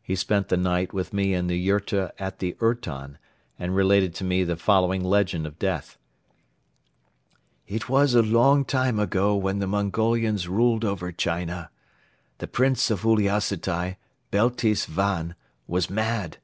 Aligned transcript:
He 0.00 0.16
spent 0.16 0.48
the 0.48 0.56
night 0.56 0.94
with 0.94 1.12
me 1.12 1.34
in 1.34 1.46
the 1.46 1.58
yurta 1.68 2.12
at 2.18 2.38
the 2.38 2.56
ourton 2.62 3.18
and 3.58 3.76
related 3.76 4.14
to 4.14 4.24
me 4.24 4.42
the 4.42 4.56
following 4.56 5.04
legend 5.04 5.46
of 5.46 5.58
death. 5.58 5.98
"It 7.68 7.90
was 7.90 8.14
a 8.14 8.22
long 8.22 8.64
time 8.64 8.98
ago 8.98 9.36
when 9.36 9.58
the 9.58 9.66
Mongolians 9.66 10.48
ruled 10.48 10.82
over 10.86 11.12
China. 11.12 11.68
The 12.38 12.48
Prince 12.48 12.90
of 12.90 13.02
Uliassutai, 13.04 13.98
Beltis 14.30 14.86
Van, 14.86 15.34
was 15.66 15.90
mad. 15.90 16.38